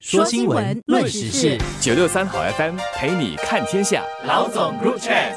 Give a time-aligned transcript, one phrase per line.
[0.00, 4.02] 说新闻，论时事，九六三好 FM 陪你看天下。
[4.24, 5.34] 老总 Group Chat，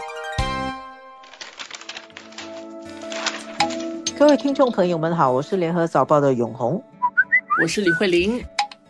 [4.18, 6.82] 各位听众朋友们好，我是联合早报的永红，
[7.62, 8.42] 我是李慧玲。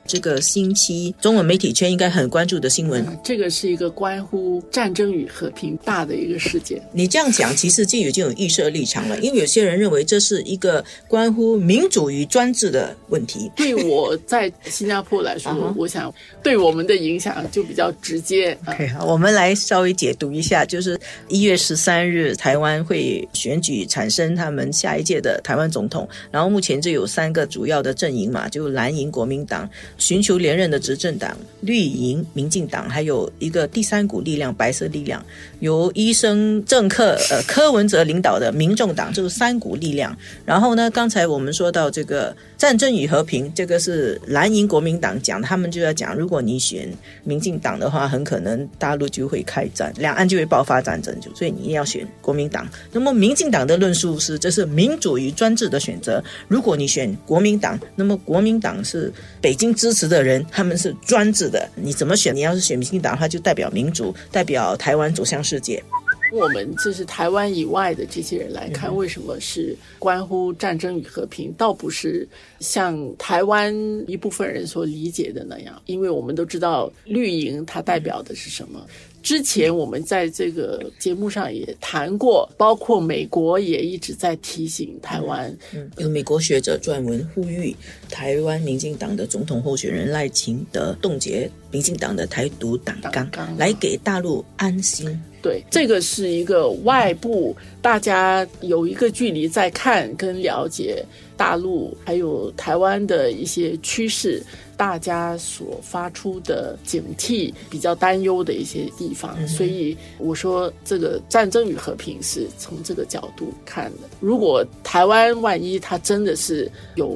[0.05, 6.81] 这个星期中文媒体圈应该很关注的新闻，这个是一个关乎战争与和平大的一个事件。
[6.91, 13.49] 你这样讲，其实就已经有预设立场了，因为有些人认为这是一个关乎民主与专制的问题。
[13.55, 16.13] 对我在新加坡来说， 我想
[16.43, 18.57] 对我们的影响就比较直接。
[18.67, 20.99] OK，好，我们来稍微解读一下，就是
[21.29, 29.69] 一月十三日台湾会选举产生他们下一届的台湾总统，然后目前就有三个主要的阵营嘛，就蓝营、国民党。
[29.97, 35.23] 寻求连任的执政党绿营、民进党，还有一个第三股力量——白色力量，
[35.59, 40.15] 由医生政客呃柯文哲领导的民众党，这是三股力量。
[40.45, 46.91] 然后呢，刚才我们说到这个战争与和平，这个是蓝营国民党讲，他们就要讲，如果你选
[47.23, 52.67] 民进党的话，很可能大陆就会开战，两岸就会爆发战争，就所以你一定要选国民党。
[52.91, 56.23] 那么民进党的论述是，这是民主与专制的选择。
[56.47, 61.69] 如果你选国民党，那么国民党是北京支持的人，他们是专制的。
[61.75, 62.33] 你怎么选？
[62.33, 65.83] 你要是选民进党的话，就代表民主，代表台湾走向世界。
[66.31, 71.53] 我们就是台湾以外的这些人来看，为什么是关乎战争与和平？
[71.57, 72.25] 倒不是
[72.61, 73.75] 像台湾
[74.07, 78.87] 一部分人所理解的那样，因为我们都知道绿营它代表的是什么。
[79.23, 85.57] 之前我们在这个节目上也谈过，包括美国也一直在提醒台湾。
[85.97, 87.73] 有美国学者撰文呼吁
[88.09, 95.17] 台湾民进党的总统候选人赖清德冻结民进党的台独党纲，来给大陆安心。
[95.41, 101.03] 对，这个是一个外部大家有一个距离在看跟了解
[101.35, 104.43] 大陆还有台湾的一些趋势。
[104.75, 114.09] 大家所发出的警惕、比较担忧的一些地方，所以我说这个战争与和平是从这个角度看的。
[114.19, 117.15] 如果台湾万一它真的是有，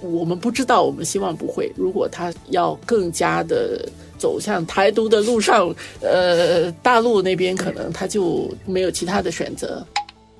[0.00, 1.70] 我们不知道，我们希望不会。
[1.76, 3.86] 如果它要更加的
[4.18, 9.86] 走向台独的路上，呃，大陆那边可能他就没有其他的选择。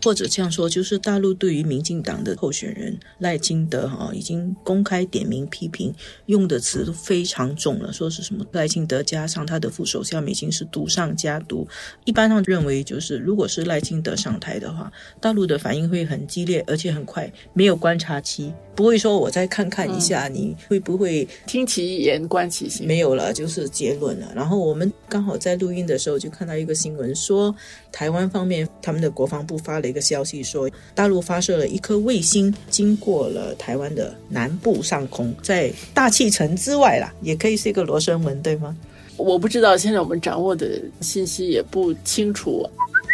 [0.06, 5.93] 或者这样说，就是大陆对于民进党的候选人赖清德哈，已经公开点名批评，
[6.27, 11.66] 用的词都非常重了，说是什么赖清德加上他的副手下已经是毒上加毒。
[12.05, 22.87] 一般上认为，就是如果是赖清德上台的话，大陆的反应会很激烈，而且很快，没有观察期，不会说我再看看一下，你会不会听其言观其行？
[22.87, 24.33] 没有了，就是结论了。
[24.37, 27.53] 然后我们刚好在录音的时候就看到一个新闻，说
[27.91, 29.96] 台湾方面他们的国防部发了一个。
[29.97, 38.77] 个消息说，大陆发射了一颗卫星，经过了台湾的南部上空，在大气层之外啦，也可以是一个罗生门，对吗？
[39.17, 42.69] 我不知道，现在我们掌握的信息也不清楚，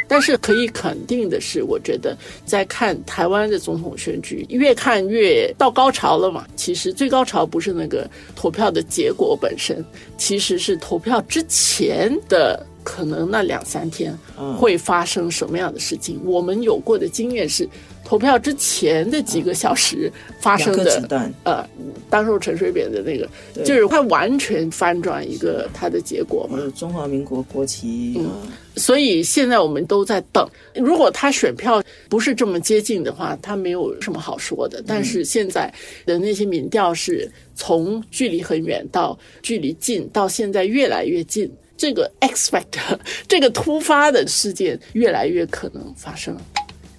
[0.09, 6.45] 但是可以肯定的是，我觉得在看台湾的总统选举，越看越到高潮了嘛。
[6.57, 9.85] 其实最高潮不是那个投票的结果本身，
[10.19, 12.67] 其实是投票之前的。
[12.83, 14.17] 可能那两三天
[14.59, 16.21] 会发生什么样的事情？
[16.25, 17.69] 我们有过的经验是，
[18.05, 21.69] 投票之前的几个小时发生的，呃，
[22.11, 23.29] 当时候陈水扁的那个，
[23.65, 26.59] 就是他完全翻转一个他的结果嘛。
[26.77, 28.15] 中华民国国旗。
[28.19, 28.31] 嗯，
[28.77, 30.49] 所以现在我们都在等。
[30.75, 34.83] 如果他选票不是这么接近的话，他没有什么好说的。
[34.87, 35.73] 但是现在
[36.05, 41.51] 的那些民调是从距离很远到距离近，到现在越来越近。
[41.83, 42.79] 这个 expect
[43.27, 46.37] 这个突发的事件越来越可能发生。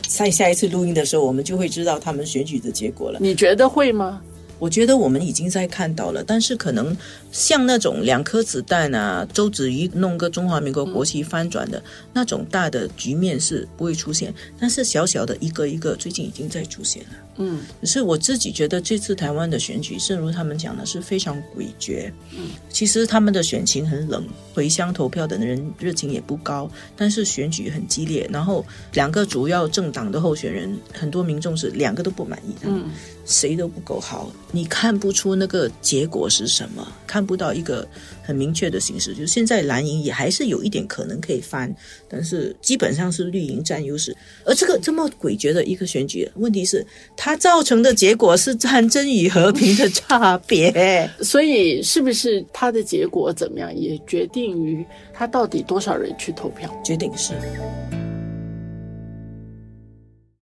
[0.09, 3.17] 在下一次录音的时候，我们就会知道他们选举的结果了。
[3.21, 4.21] 你觉得会吗？
[4.59, 6.95] 我觉得我们已经在看到了，但是可能
[7.31, 11.83] 像那种两颗子弹啊，周子瑜弄个中华民国国旗翻转的
[12.13, 17.09] 那种大的局面是不会出现，但是小小的一个一个，最近已经在出现了。
[17.37, 22.11] 嗯，可是我自己觉得这次台湾的选举，正如他们讲的，是非常诡谲。
[22.31, 24.23] 嗯，其实他们的选情很冷，
[24.53, 28.29] 回乡投票的人热情也不高，但是选举很激烈。
[28.31, 28.63] 然后
[28.93, 32.91] 两个主要政党的候选人，很多民众是两个都不满意的，嗯，
[33.25, 37.87] 谁都不够好，你看不出那个结果是什么，看不到一个
[38.21, 39.13] 很明确的形式。
[39.15, 41.73] 就现在蓝营也还是有一点可能可以翻，
[42.07, 44.15] 但是基本上是绿营占优势。
[44.45, 46.85] 而这个这么诡谲的一个选举，问题是。
[47.15, 57.33] 它造成的结果是战争与和平的 差别，所以是不是它的结果怎么样，也决定于它到底多少人去投票，决定是。